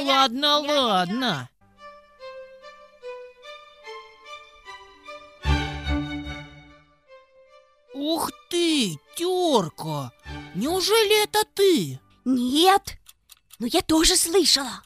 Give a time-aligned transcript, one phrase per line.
[0.04, 1.50] ладно, ладно.
[7.94, 8.30] Ух
[8.78, 10.12] ты, терка!
[10.54, 11.98] Неужели это ты?
[12.24, 12.98] Нет,
[13.58, 14.82] но я тоже слышала.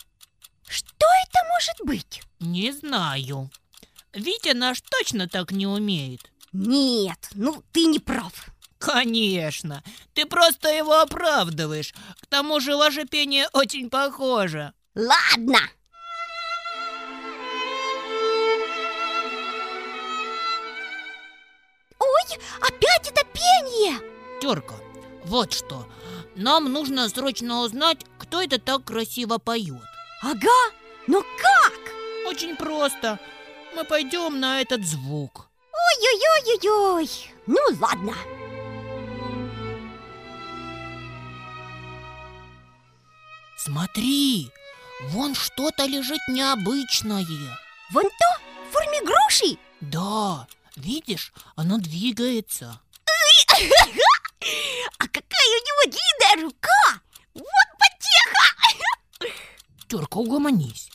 [0.66, 2.22] Что это может быть?
[2.40, 3.50] Не знаю.
[4.14, 6.32] Витя наш точно так не умеет.
[6.52, 8.46] Нет, ну ты не прав.
[8.78, 9.82] Конечно,
[10.14, 11.92] ты просто его оправдываешь.
[12.22, 14.72] К тому же ваше пение очень похоже.
[14.94, 15.60] Ладно.
[23.42, 24.00] Пение!
[24.40, 24.76] Терка,
[25.24, 25.86] вот что.
[26.34, 29.82] Нам нужно срочно узнать, кто это так красиво поет.
[30.22, 30.72] Ага,
[31.06, 31.72] но как?
[32.26, 33.18] Очень просто.
[33.74, 35.48] Мы пойдем на этот звук.
[35.72, 37.08] Ой-ой-ой-ой-ой.
[37.46, 38.14] Ну ладно.
[43.56, 44.50] Смотри,
[45.10, 47.24] вон что-то лежит необычное.
[47.90, 49.58] Вон то в форме груши.
[49.80, 50.46] Да,
[50.76, 52.80] видишь, оно двигается.
[54.98, 57.02] А какая у него длинная рука!
[57.34, 59.32] Вот потеха!
[59.88, 60.90] Терка, угомонись.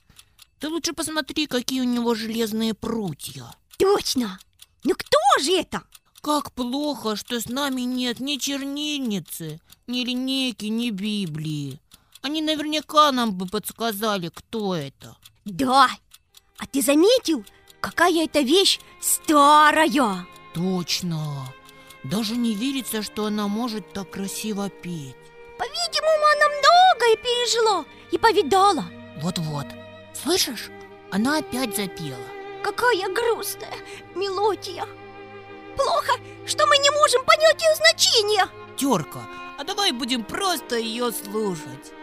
[0.60, 3.46] Ты лучше посмотри, какие у него железные прутья.
[3.78, 4.40] Точно!
[4.84, 5.84] Ну кто же это?
[6.22, 11.80] Как плохо, что с нами нет ни чернильницы, ни линейки, ни Библии.
[12.22, 15.16] Они наверняка нам бы подсказали, кто это.
[15.46, 15.90] Да,
[16.58, 17.46] а ты заметил,
[17.80, 20.26] какая эта вещь старая?
[20.54, 21.54] Точно.
[22.04, 25.16] Даже не верится, что она может так красиво петь.
[25.58, 28.86] По-видимому, она многое пережила и повидала.
[29.22, 29.66] Вот-вот.
[30.14, 30.70] Слышишь?
[31.12, 32.18] Она опять запела.
[32.64, 33.78] Какая грустная
[34.16, 34.86] мелодия.
[35.76, 36.14] Плохо,
[36.46, 38.46] что мы не можем понять ее значение.
[38.76, 39.22] Терка,
[39.58, 41.94] а давай будем просто ее слушать.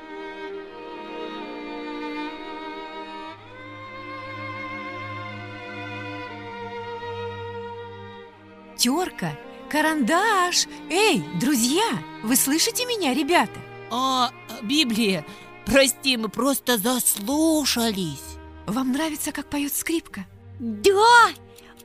[8.77, 9.37] Терка,
[9.71, 10.67] карандаш.
[10.91, 13.59] Эй, друзья, вы слышите меня, ребята?
[13.91, 14.31] А,
[14.63, 15.25] Библия,
[15.67, 18.39] прости, мы просто заслушались.
[18.67, 20.27] Вам нравится, как поет скрипка?
[20.59, 21.31] Да,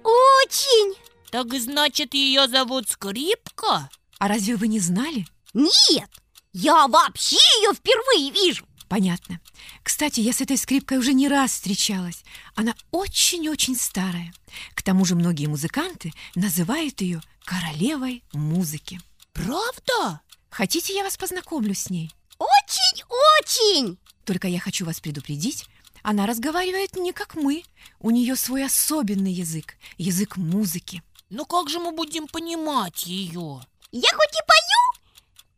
[0.03, 0.95] очень.
[1.31, 3.89] Так значит, ее зовут Скрипка?
[4.17, 5.27] А разве вы не знали?
[5.53, 6.09] Нет,
[6.53, 8.65] я вообще ее впервые вижу.
[8.89, 9.39] Понятно.
[9.83, 12.23] Кстати, я с этой скрипкой уже не раз встречалась.
[12.55, 14.33] Она очень-очень старая.
[14.73, 18.99] К тому же многие музыканты называют ее королевой музыки.
[19.31, 20.21] Правда?
[20.49, 22.11] Хотите, я вас познакомлю с ней?
[22.39, 23.99] Очень-очень.
[24.25, 25.67] Только я хочу вас предупредить,
[26.01, 27.63] она разговаривает не как мы.
[27.99, 31.03] У нее свой особенный язык, язык музыки.
[31.29, 33.61] Ну как же мы будем понимать ее?
[33.91, 34.79] Я хоть и пою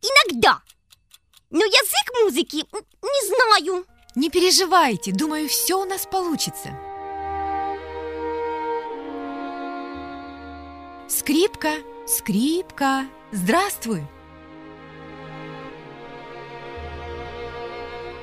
[0.01, 0.61] иногда,
[1.51, 2.65] но язык музыки
[3.03, 3.85] не знаю.
[4.15, 6.77] Не переживайте, думаю, все у нас получится.
[11.07, 11.75] Скрипка,
[12.07, 14.03] скрипка, здравствуй!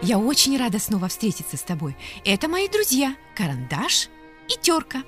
[0.00, 1.96] Я очень рада снова встретиться с тобой.
[2.24, 4.08] Это мои друзья Карандаш
[4.48, 5.02] и Терка.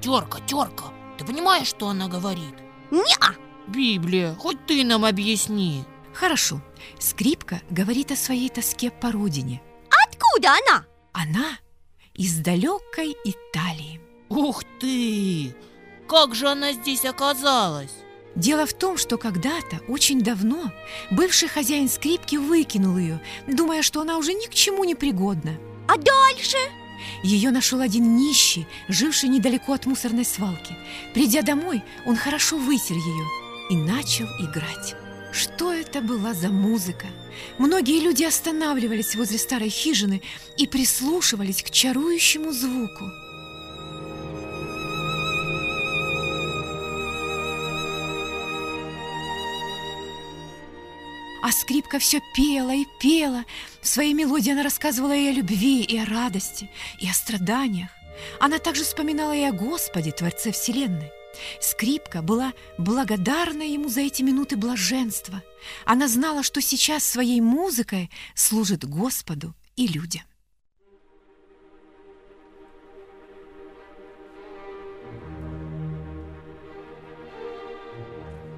[0.00, 0.84] Терка, терка,
[1.18, 2.54] ты понимаешь, что она говорит?
[2.90, 3.43] Неа.
[3.66, 5.84] Библия, хоть ты нам объясни.
[6.12, 6.60] Хорошо.
[6.98, 9.62] Скрипка говорит о своей тоске по родине.
[10.06, 10.84] Откуда она?
[11.12, 11.58] Она
[12.14, 14.00] из далекой Италии.
[14.28, 15.54] Ух ты!
[16.08, 17.92] Как же она здесь оказалась?
[18.36, 20.72] Дело в том, что когда-то, очень давно,
[21.10, 25.56] бывший хозяин скрипки выкинул ее, думая, что она уже ни к чему не пригодна.
[25.88, 26.58] А дальше?
[27.22, 30.76] Ее нашел один нищий, живший недалеко от мусорной свалки.
[31.12, 34.94] Придя домой, он хорошо вытер ее и начал играть.
[35.32, 37.06] Что это была за музыка?
[37.58, 40.22] Многие люди останавливались возле старой хижины
[40.56, 43.10] и прислушивались к чарующему звуку.
[51.42, 53.44] А скрипка все пела и пела.
[53.82, 56.70] В своей мелодии она рассказывала и о любви, и о радости,
[57.00, 57.90] и о страданиях.
[58.40, 61.10] Она также вспоминала и о Господе, Творце Вселенной.
[61.60, 65.42] Скрипка была благодарна ему за эти минуты блаженства.
[65.84, 70.22] Она знала, что сейчас своей музыкой служит Господу и людям.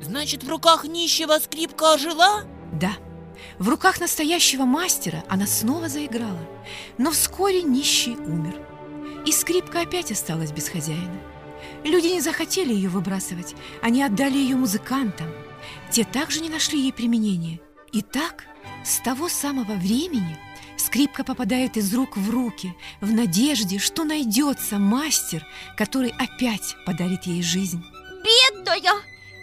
[0.00, 2.44] Значит, в руках нищего скрипка ожила?
[2.72, 2.92] Да,
[3.58, 6.48] в руках настоящего мастера она снова заиграла,
[6.96, 8.60] но вскоре нищий умер,
[9.26, 11.20] и скрипка опять осталась без хозяина.
[11.84, 15.28] Люди не захотели ее выбрасывать, они отдали ее музыкантам.
[15.90, 17.60] Те также не нашли ей применения.
[17.92, 18.44] И так,
[18.84, 20.38] с того самого времени
[20.76, 27.42] скрипка попадает из рук в руки, в надежде, что найдется мастер, который опять подарит ей
[27.42, 27.82] жизнь.
[28.24, 28.94] Бедная!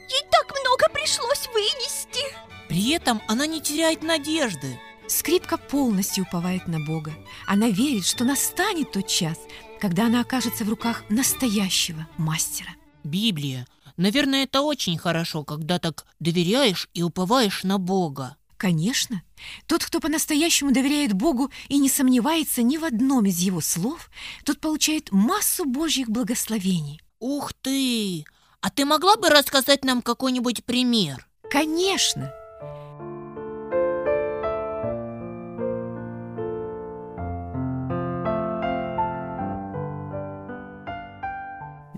[0.10, 2.21] Ей так много пришлось вынести
[2.68, 4.77] При этом она не теряет надежды
[5.07, 7.13] Скрипка полностью уповает на Бога.
[7.45, 9.38] Она верит, что настанет тот час,
[9.84, 12.70] когда она окажется в руках настоящего мастера.
[13.04, 13.68] Библия.
[13.98, 18.38] Наверное, это очень хорошо, когда так доверяешь и уповаешь на Бога.
[18.56, 19.24] Конечно,
[19.68, 24.10] тот, кто по-настоящему доверяет Богу и не сомневается ни в одном из его слов,
[24.46, 27.02] тот получает массу Божьих благословений.
[27.20, 28.24] Ух ты!
[28.62, 31.28] А ты могла бы рассказать нам какой-нибудь пример?
[31.52, 32.34] Конечно!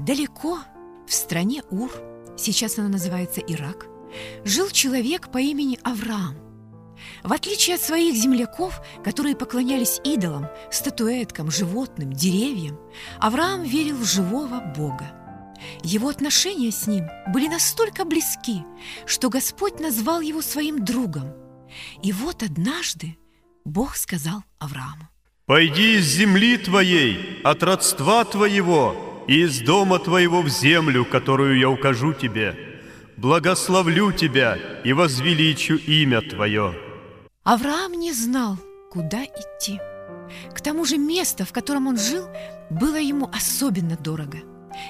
[0.06, 0.60] Далеко,
[1.08, 1.90] в стране Ур,
[2.38, 3.88] сейчас она называется Ирак,
[4.44, 6.36] жил человек по имени Авраам.
[7.24, 12.80] В отличие от своих земляков, которые поклонялись идолам, статуэткам, животным, деревьям,
[13.20, 15.12] Авраам верил в живого Бога.
[15.82, 18.64] Его отношения с ним были настолько близки,
[19.08, 21.34] что Господь назвал его своим другом.
[22.04, 23.18] И вот однажды
[23.64, 25.10] Бог сказал Аврааму,
[25.48, 31.70] «Пойди из земли твоей, от родства твоего, и из дома твоего в землю, которую я
[31.70, 32.56] укажу тебе.
[33.18, 36.76] Благословлю тебя и возвеличу имя твое».
[37.44, 38.58] Авраам не знал,
[38.92, 39.80] куда идти.
[40.54, 42.26] К тому же место, в котором он жил,
[42.70, 44.40] было ему особенно дорого.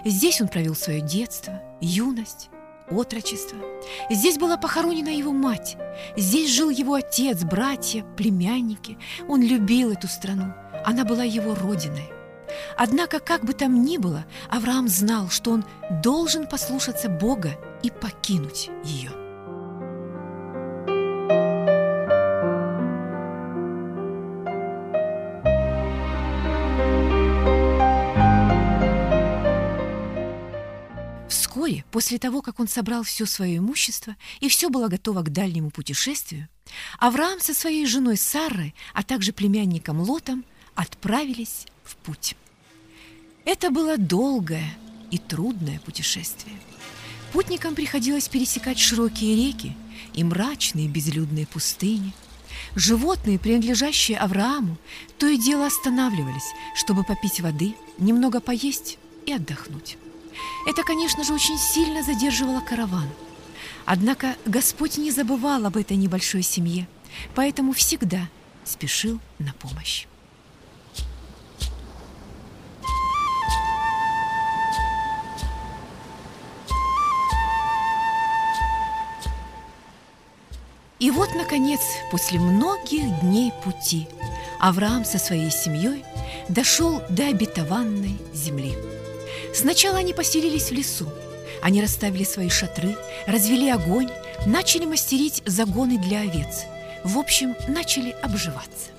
[0.05, 2.49] Здесь он провел свое детство, юность,
[2.89, 3.57] отрочество.
[4.09, 5.77] Здесь была похоронена его мать.
[6.15, 8.97] Здесь жил его отец, братья, племянники.
[9.27, 10.53] Он любил эту страну.
[10.85, 12.14] Она была его родиной.
[12.77, 15.65] Однако, как бы там ни было, Авраам знал, что он
[16.03, 19.11] должен послушаться Бога и покинуть ее.
[31.27, 35.71] Вскоре, после того, как он собрал все свое имущество и все было готово к дальнему
[35.71, 36.47] путешествию,
[36.99, 40.43] Авраам со своей женой Сарой, а также племянником Лотом
[40.75, 42.35] отправились в путь.
[43.45, 44.75] Это было долгое
[45.11, 46.57] и трудное путешествие.
[47.31, 49.75] Путникам приходилось пересекать широкие реки
[50.13, 52.13] и мрачные безлюдные пустыни.
[52.75, 54.77] Животные, принадлежащие Аврааму,
[55.19, 59.97] то и дело останавливались, чтобы попить воды, немного поесть и отдохнуть.
[60.65, 63.07] Это, конечно же, очень сильно задерживало караван.
[63.85, 66.87] Однако Господь не забывал об этой небольшой семье,
[67.35, 68.27] поэтому всегда
[68.63, 70.07] спешил на помощь.
[80.99, 84.07] И вот, наконец, после многих дней пути,
[84.59, 86.05] Авраам со своей семьей
[86.47, 88.73] дошел до обетованной земли.
[89.53, 91.07] Сначала они поселились в лесу.
[91.61, 92.95] Они расставили свои шатры,
[93.27, 94.09] развели огонь,
[94.45, 96.63] начали мастерить загоны для овец.
[97.03, 98.94] В общем, начали обживаться.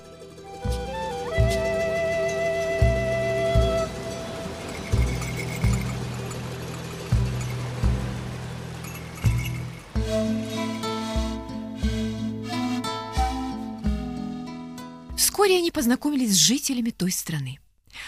[15.77, 17.59] Познакомились с жителями той страны.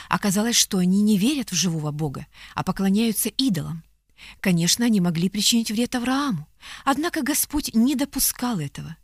[0.10, 3.84] Оказалось, что они не верят в живого Бога, а поклоняются идолам.
[4.40, 6.48] Конечно, они могли причинить вред Аврааму,
[6.84, 8.98] однако Господь не допускал этого.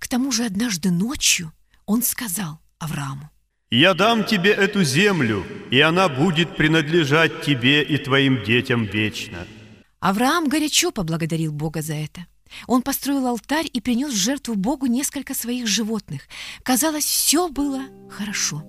[0.00, 1.52] К тому же однажды ночью
[1.86, 3.30] он сказал Аврааму,
[3.70, 9.46] «Я дам тебе эту землю, и она будет принадлежать тебе и твоим детям вечно».
[10.00, 12.26] Авраам горячо поблагодарил Бога за это.
[12.66, 16.22] Он построил алтарь и принес в жертву Богу несколько своих животных.
[16.62, 18.62] Казалось, все было хорошо.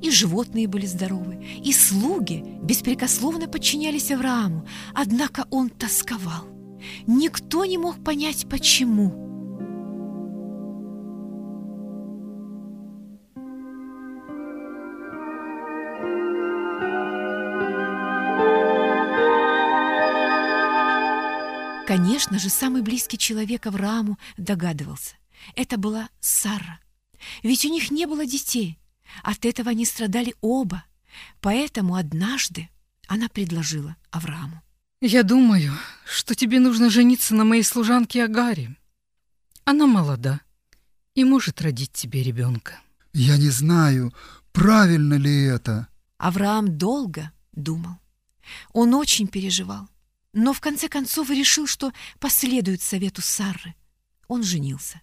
[0.00, 4.66] И животные были здоровы, и слуги беспрекословно подчинялись Аврааму.
[4.94, 6.48] Однако он тосковал.
[7.06, 9.31] Никто не мог понять, почему.
[21.92, 25.14] Конечно же, самый близкий человек Аврааму догадывался.
[25.54, 26.80] Это была Сара.
[27.42, 28.78] Ведь у них не было детей.
[29.22, 30.86] От этого они страдали оба.
[31.42, 32.70] Поэтому однажды
[33.08, 34.62] она предложила Аврааму.
[35.02, 35.74] Я думаю,
[36.06, 38.74] что тебе нужно жениться на моей служанке Агаре.
[39.66, 40.40] Она молода
[41.14, 42.80] и может родить тебе ребенка.
[43.12, 44.14] Я не знаю,
[44.52, 45.88] правильно ли это.
[46.16, 47.98] Авраам долго думал.
[48.72, 49.90] Он очень переживал,
[50.32, 53.74] но в конце концов решил, что последует совету Сарры.
[54.28, 55.00] Он женился,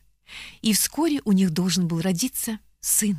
[0.62, 3.18] и вскоре у них должен был родиться сын.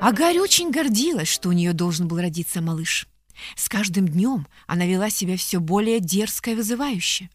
[0.00, 3.08] Агарь очень гордилась, что у нее должен был родиться малыш.
[3.56, 7.28] С каждым днем она вела себя все более дерзко и вызывающе.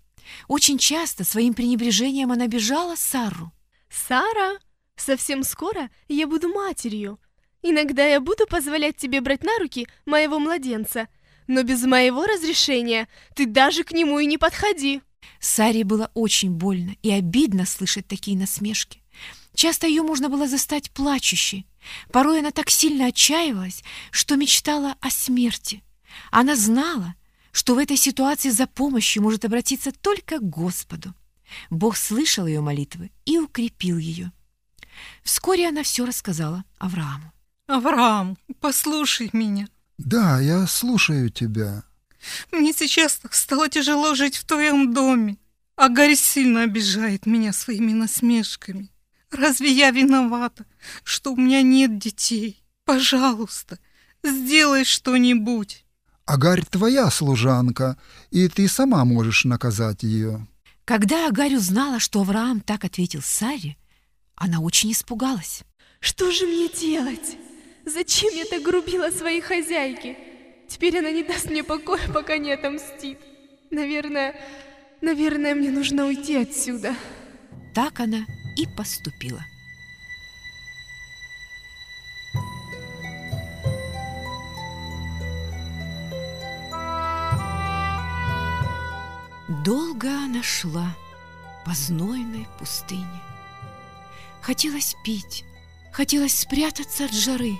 [0.48, 3.52] Очень часто своим пренебрежением она бежала Сару.
[3.90, 4.58] Сара,
[5.02, 7.20] совсем скоро я буду матерью.
[7.62, 11.08] Иногда я буду позволять тебе брать на руки моего младенца,
[11.48, 15.02] но без моего разрешения ты даже к нему и не подходи.
[15.40, 19.02] Саре было очень больно и обидно слышать такие насмешки.
[19.54, 21.68] Часто ее можно было застать плачущей.
[22.12, 25.84] Порой она так сильно отчаивалась, что мечтала о смерти.
[26.32, 27.16] Она знала,
[27.52, 31.14] что в этой ситуации за помощью может обратиться только к Господу.
[31.70, 34.32] Бог слышал ее молитвы и укрепил ее.
[35.24, 37.32] Вскоре она все рассказала Аврааму.
[37.68, 39.68] Авраам, послушай меня.
[39.98, 41.84] Да, я слушаю тебя.
[42.52, 45.38] Мне сейчас так стало тяжело жить в твоем доме.
[45.76, 48.92] Агарь сильно обижает меня своими насмешками.
[49.32, 50.66] Разве я виновата,
[51.04, 52.62] что у меня нет детей?
[52.86, 53.80] Пожалуйста,
[54.24, 55.86] сделай что-нибудь.
[56.26, 57.98] Агарь твоя служанка,
[58.30, 60.46] и ты сама можешь наказать ее.
[60.86, 63.78] Когда Агарь узнала, что Авраам так ответил Саре,
[64.42, 65.62] она очень испугалась.
[66.00, 67.38] Что же мне делать?
[67.86, 70.18] Зачем я так грубила своей хозяйке?
[70.68, 73.20] Теперь она не даст мне покоя, пока не отомстит.
[73.70, 74.36] Наверное,
[75.00, 76.96] наверное, мне нужно уйти отсюда.
[77.76, 78.26] Так она
[78.58, 79.46] и поступила.
[89.64, 90.98] Долго она шла
[91.64, 93.31] по знойной пустыне.
[94.42, 95.46] Хотелось пить,
[95.92, 97.60] хотелось спрятаться от жары,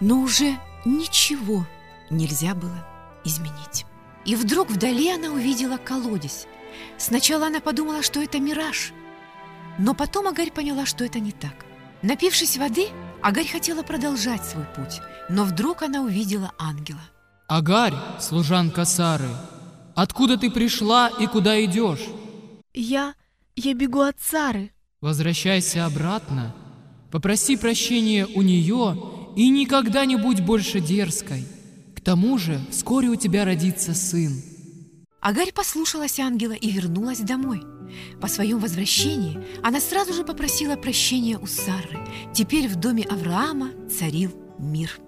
[0.00, 1.66] но уже ничего
[2.08, 2.86] нельзя было
[3.24, 3.84] изменить.
[4.24, 6.46] И вдруг вдали она увидела колодец.
[6.98, 8.92] Сначала она подумала, что это мираж,
[9.78, 11.64] но потом Агарь поняла, что это не так.
[12.02, 12.88] Напившись воды,
[13.20, 17.00] Агарь хотела продолжать свой путь, но вдруг она увидела ангела.
[17.48, 19.28] Агарь, служанка Сары,
[19.94, 22.06] откуда ты пришла и куда идешь?
[22.72, 23.14] Я...
[23.56, 24.72] я бегу от Сары.
[25.02, 26.54] Возвращайся обратно,
[27.10, 28.96] попроси прощения у нее
[29.34, 31.44] и никогда не будь больше дерзкой.
[31.96, 34.40] К тому же вскоре у тебя родится сын.
[35.20, 37.64] Агарь послушалась ангела и вернулась домой.
[38.20, 41.98] По своем возвращении она сразу же попросила прощения у Сары.
[42.32, 44.30] Теперь в доме Авраама царил
[44.60, 45.00] мир.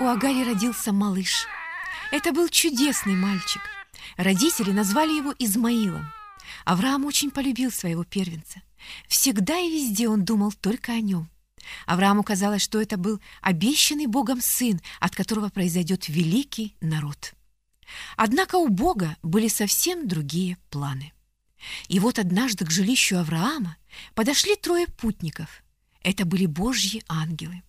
[0.00, 1.46] У Агари родился малыш.
[2.10, 3.60] Это был чудесный мальчик.
[4.16, 6.10] Родители назвали его Измаилом.
[6.64, 8.62] Авраам очень полюбил своего первенца.
[9.08, 11.28] Всегда и везде он думал только о нем.
[11.86, 17.34] Аврааму казалось, что это был обещанный Богом сын, от которого произойдет великий народ.
[18.16, 21.12] Однако у Бога были совсем другие планы.
[21.88, 23.76] И вот однажды к жилищу Авраама
[24.14, 25.62] подошли трое путников.
[26.02, 27.62] Это были Божьи ангелы.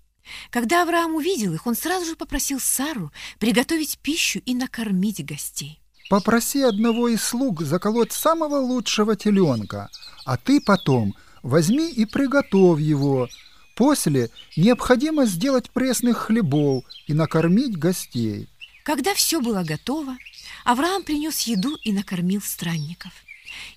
[0.50, 5.80] Когда Авраам увидел их, он сразу же попросил Сару приготовить пищу и накормить гостей.
[6.10, 9.90] Попроси одного из слуг заколоть самого лучшего теленка,
[10.26, 13.30] а ты потом возьми и приготовь его.
[13.76, 18.50] После необходимо сделать пресных хлебов и накормить гостей.
[18.84, 20.18] Когда все было готово,
[20.66, 23.14] Авраам принес еду и накормил странников.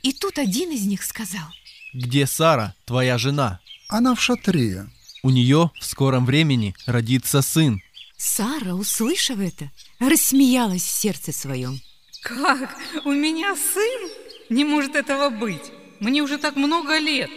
[0.02, 1.46] И тут один из них сказал,
[1.92, 3.60] Где Сара, твоя жена?
[3.88, 4.86] Она в шатре.
[5.24, 7.80] У нее в скором времени родится сын.
[8.18, 11.80] Сара, услышав это, рассмеялась в сердце своем.
[12.20, 12.76] Как?
[13.06, 14.10] У меня сын?
[14.50, 15.72] Не может этого быть.
[15.98, 17.30] Мне уже так много лет.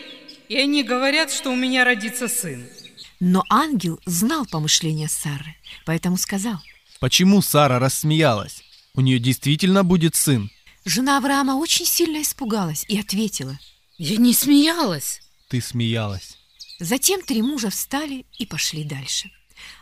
[0.49, 2.67] И они говорят, что у меня родится сын.
[3.21, 6.59] Но ангел знал помышления Сары, поэтому сказал,
[6.99, 8.63] Почему Сара рассмеялась?
[8.95, 10.51] У нее действительно будет сын.
[10.83, 13.57] Жена Авраама очень сильно испугалась и ответила,
[13.97, 15.21] Я не смеялась.
[15.47, 16.37] Ты смеялась.
[16.79, 19.31] Затем три мужа встали и пошли дальше.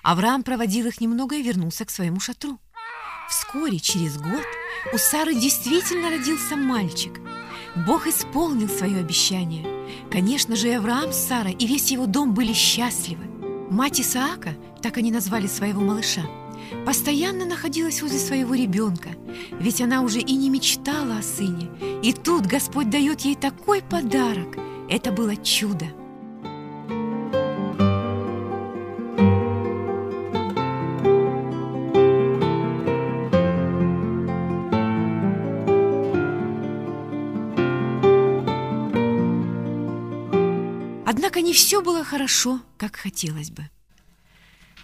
[0.02, 2.58] Авраам проводил их немного и вернулся к своему шатру.
[3.30, 4.46] Вскоре, через год,
[4.94, 7.20] у Сары действительно родился мальчик.
[7.86, 9.66] Бог исполнил свое обещание.
[10.10, 13.26] Конечно же, и Авраам с Сарой и весь его дом были счастливы.
[13.70, 16.24] Мать Исаака, так они назвали своего малыша,
[16.86, 19.10] постоянно находилась возле своего ребенка,
[19.60, 21.70] ведь она уже и не мечтала о сыне.
[22.04, 24.56] И тут Господь дает ей такой подарок.
[24.88, 25.88] Это было чудо.
[41.56, 43.70] Все было хорошо, как хотелось бы.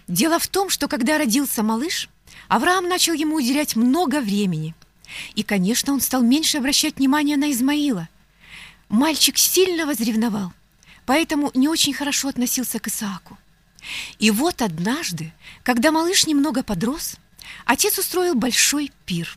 [0.08, 2.08] Дело в том, что когда родился малыш,
[2.48, 4.74] Авраам начал ему уделять много времени.
[5.34, 8.08] И, конечно, он стал меньше обращать внимание на Измаила.
[8.88, 10.52] Мальчик сильно возревновал,
[11.06, 13.38] поэтому не очень хорошо относился к Исааку.
[14.18, 17.16] И вот однажды, когда малыш немного подрос,
[17.64, 19.36] отец устроил большой пир.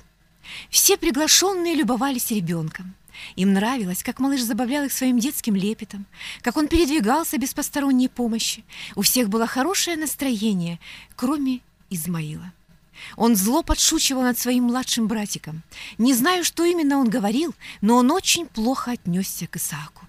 [0.70, 2.96] Все приглашенные любовались ребенком.
[3.36, 6.06] Им нравилось, как малыш забавлял их своим детским лепетом,
[6.42, 8.64] как он передвигался без посторонней помощи.
[8.96, 10.80] У всех было хорошее настроение,
[11.16, 12.54] кроме Измаила.
[13.18, 15.64] Он зло подшучивал над своим младшим братиком.
[15.98, 20.08] Не знаю, что именно он говорил, но он очень плохо отнесся к Исааку.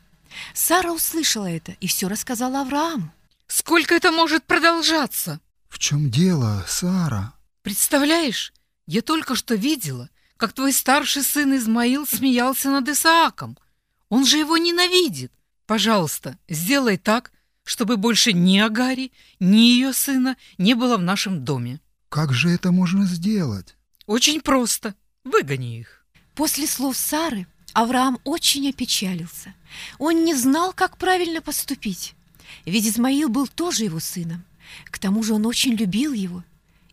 [0.54, 3.12] Сара услышала это и все рассказала Аврааму.
[3.46, 5.40] Сколько это может продолжаться?
[5.68, 7.32] В чем дело, Сара?
[7.62, 8.52] Представляешь,
[8.86, 13.56] я только что видела, как твой старший сын Измаил смеялся над Исааком.
[14.08, 15.32] Он же его ненавидит.
[15.66, 17.32] Пожалуйста, сделай так,
[17.64, 21.80] чтобы больше ни Агари, ни ее сына не было в нашем доме.
[22.08, 23.76] Как же это можно сделать?
[24.06, 24.94] Очень просто.
[25.24, 26.06] Выгони их.
[26.34, 29.54] После слов Сары Авраам очень опечалился.
[29.98, 32.14] Он не знал, как правильно поступить.
[32.64, 34.44] Ведь Измаил был тоже его сыном.
[34.86, 36.44] К тому же он очень любил его.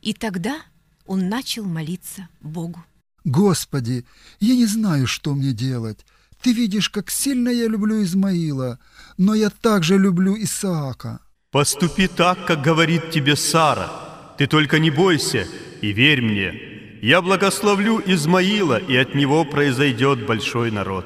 [0.01, 0.61] И тогда
[1.05, 2.83] он начал молиться Богу.
[3.23, 4.05] Господи,
[4.39, 6.05] я не знаю, что мне делать.
[6.41, 8.79] Ты видишь, как сильно я люблю Измаила,
[9.17, 11.19] но я также люблю Исаака.
[11.51, 13.89] Поступи так, как говорит тебе Сара.
[14.37, 15.47] Ты только не бойся
[15.81, 16.99] и верь мне.
[17.01, 21.05] Я благословлю Измаила, и от него произойдет большой народ.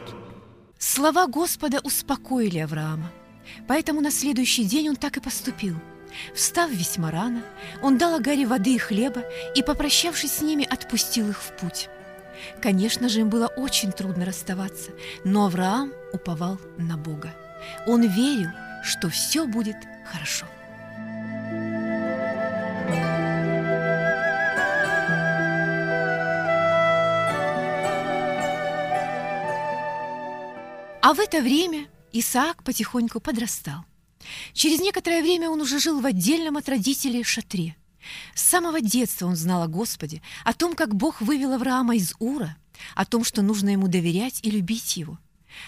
[0.79, 3.11] Слова Господа успокоили Авраама.
[3.67, 5.75] Поэтому на следующий день он так и поступил.
[6.33, 7.43] Встав весьма рано,
[7.81, 9.23] он дал Агаре воды и хлеба
[9.55, 11.89] и, попрощавшись с ними, отпустил их в путь.
[12.61, 14.91] Конечно же, им было очень трудно расставаться,
[15.23, 17.33] но Авраам уповал на Бога.
[17.85, 18.49] Он верил,
[18.83, 20.45] что все будет хорошо.
[31.01, 33.85] А в это время Исаак потихоньку подрастал.
[34.53, 37.75] Через некоторое время он уже жил в отдельном от родителей шатре–
[38.35, 42.55] с самого детства он знал о Господе, о том, как Бог вывел Авраама из Ура,
[42.95, 45.17] о том, что нужно ему доверять и любить его.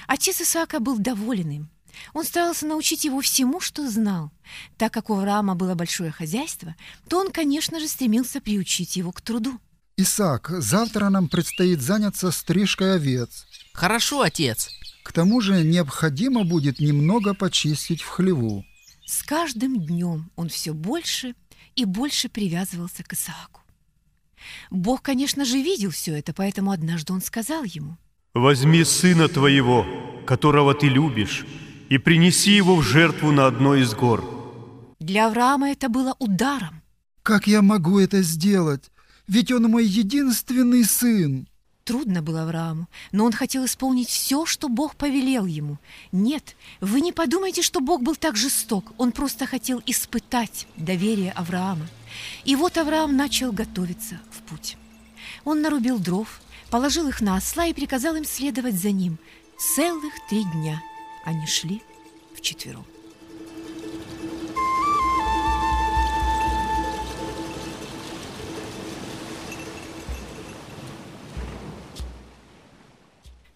[0.07, 1.69] Отец Исаака был доволен им.
[2.13, 4.31] Он старался научить его всему, что знал.
[4.77, 6.75] Так как у Авраама было большое хозяйство,
[7.07, 9.59] то он, конечно же, стремился приучить его к труду.
[9.97, 13.45] Исаак, завтра нам предстоит заняться стрижкой овец.
[13.73, 14.69] Хорошо, отец.
[15.03, 18.63] К тому же необходимо будет немного почистить в хлеву.
[19.05, 21.33] С каждым днем он все больше
[21.75, 23.61] и больше привязывался к Исааку.
[24.69, 27.97] Бог, конечно же, видел все это, поэтому однажды он сказал ему,
[28.33, 29.85] «Возьми сына твоего,
[30.25, 31.45] которого ты любишь,
[31.89, 34.23] и принеси его в жертву на одной из гор».
[34.99, 36.81] Для Авраама это было ударом.
[37.23, 38.91] Как я могу это сделать?
[39.27, 41.48] Ведь он мой единственный сын.
[41.89, 45.79] Трудно было Аврааму, но он хотел исполнить все, что Бог повелел ему.
[46.11, 48.93] Нет, вы не подумайте, что Бог был так жесток.
[48.99, 51.87] Он просто хотел испытать доверие Авраама.
[52.45, 54.77] И вот Авраам начал готовиться в путь.
[55.45, 59.17] Он нарубил дров, положил их на осла и приказал им следовать за ним.
[59.57, 60.79] Целых три дня
[61.25, 61.81] они шли
[62.35, 62.85] вчетвером.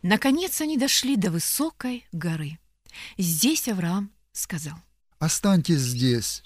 [0.04, 2.60] Наконец они дошли до высокой горы.
[3.18, 4.78] Здесь Авраам сказал.
[5.18, 6.44] Останьтесь здесь,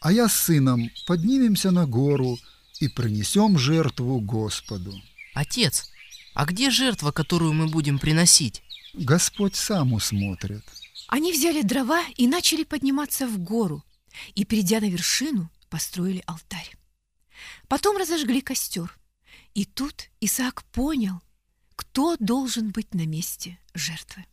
[0.00, 2.38] а я с сыном поднимемся на гору
[2.80, 4.94] и принесем жертву Господу.
[5.34, 5.90] Отец,
[6.34, 8.62] а где жертва, которую мы будем приносить?
[8.94, 10.64] Господь сам усмотрит.
[11.08, 13.84] Они взяли дрова и начали подниматься в гору,
[14.34, 16.74] и, придя на вершину, построили алтарь.
[17.68, 18.98] Потом разожгли костер.
[19.52, 21.20] И тут Исаак понял,
[21.76, 24.24] кто должен быть на месте жертвы.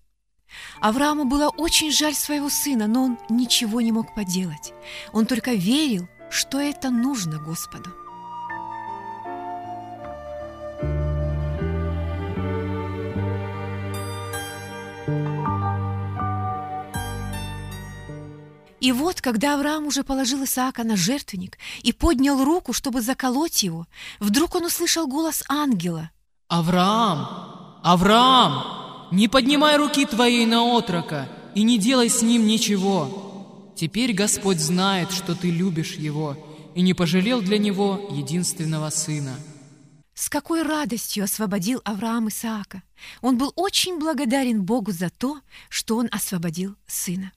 [0.79, 4.73] Аврааму было очень жаль своего сына, но он ничего не мог поделать.
[5.13, 7.89] Он только верил, что это нужно Господу.
[18.81, 23.85] И вот, когда Авраам уже положил Исаака на жертвенник и поднял руку, чтобы заколоть его,
[24.19, 26.09] вдруг он услышал голос ангела.
[26.51, 27.79] Авраам!
[27.81, 29.07] Авраам!
[29.13, 33.71] Не поднимай руки твоей на отрока и не делай с ним ничего.
[33.77, 36.35] Теперь Господь знает, что ты любишь его
[36.75, 39.33] и не пожалел для него единственного сына.
[40.13, 42.83] С какой радостью освободил Авраам Исаака!
[43.21, 47.31] Он был очень благодарен Богу за то, что он освободил сына.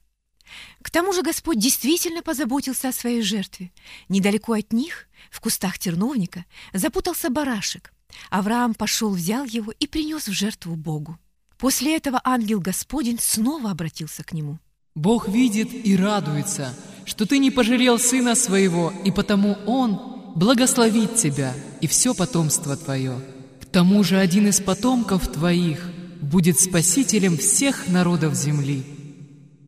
[0.83, 3.73] К тому же Господь действительно позаботился о своей жертве.
[4.09, 7.93] Недалеко от них, в кустах терновника, запутался барашек.
[8.31, 11.19] Авраам пошел, взял его и принес в жертву Богу.
[11.59, 14.61] После этого ангел Господень снова обратился к нему.
[14.95, 16.73] Бог видит и радуется,
[17.05, 23.21] что ты не пожалел сына своего, и потому Он благословит тебя и все потомство твое.
[23.61, 28.85] К тому же один из потомков твоих будет спасителем всех народов земли.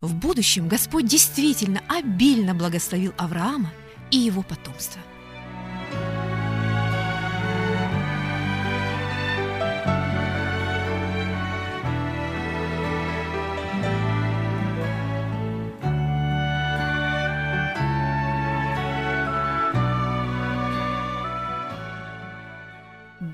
[0.00, 3.72] В будущем Господь действительно обильно благословил Авраама
[4.12, 5.00] и его потомство.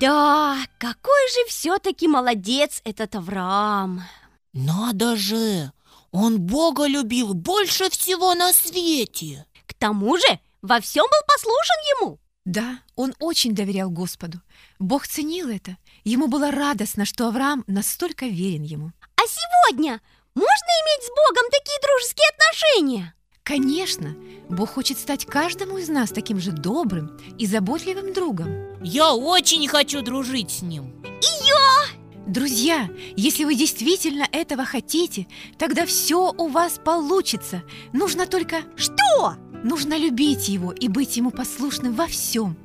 [0.03, 4.03] Да, какой же все-таки молодец этот Авраам.
[4.51, 5.71] Надо же!
[6.11, 9.45] Он Бога любил больше всего на свете.
[9.65, 12.19] К тому же во всем был послушен ему.
[12.43, 14.41] Да, он очень доверял Господу.
[14.77, 15.77] Бог ценил это.
[16.03, 18.91] Ему было радостно, что Авраам настолько верен ему.
[19.15, 20.01] А сегодня
[20.35, 20.43] можно
[20.81, 23.15] иметь с Богом такие дружеские отношения?
[23.43, 24.15] Конечно,
[24.49, 28.47] Бог хочет стать каждому из нас таким же добрым и заботливым другом.
[28.81, 30.93] Я очень хочу дружить с ним.
[31.03, 32.03] И я!
[32.25, 35.27] Друзья, если вы действительно этого хотите,
[35.57, 37.63] тогда все у вас получится.
[37.91, 38.61] Нужно только...
[38.77, 39.35] Что?
[39.61, 42.55] Нужно любить Его и быть Ему послушным во всем.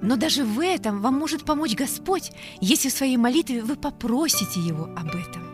[0.00, 4.84] Но даже в этом вам может помочь Господь, если в своей молитве вы попросите Его
[4.96, 5.49] об этом.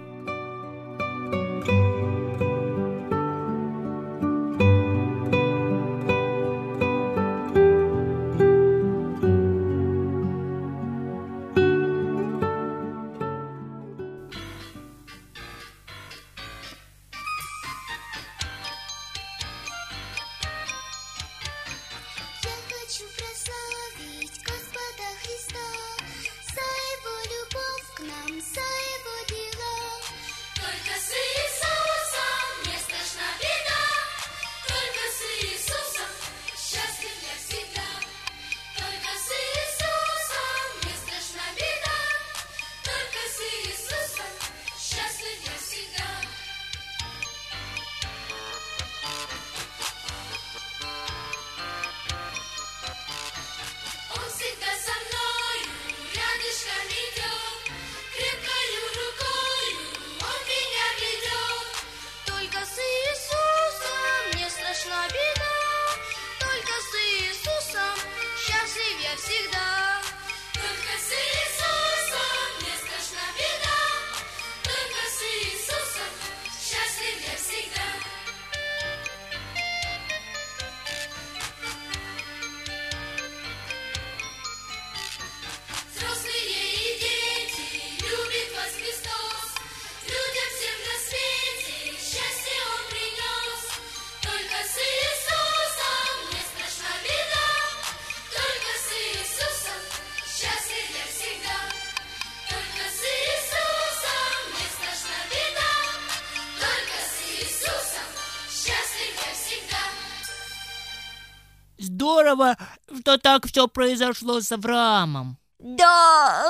[112.36, 112.56] Здорово,
[113.00, 115.38] что так все произошло с Авраамом.
[115.58, 116.44] Да,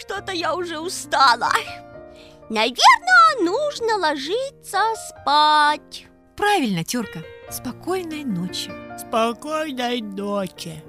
[0.00, 1.50] что-то я уже устала.
[2.48, 6.06] Наверное, нужно ложиться спать.
[6.36, 7.20] Правильно, терка.
[7.50, 8.72] Спокойной ночи.
[8.98, 10.82] Спокойной ночи.